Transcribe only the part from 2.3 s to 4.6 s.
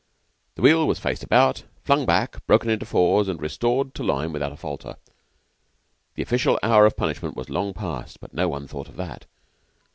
broken into fours, and restored to line without a